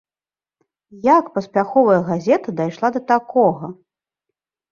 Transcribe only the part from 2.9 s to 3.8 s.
да такога?